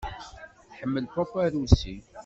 [0.69, 1.95] Tḥemmel pop arusi.